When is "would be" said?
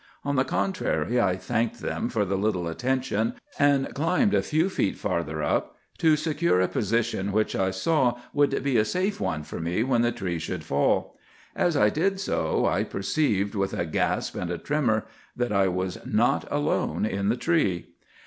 8.33-8.77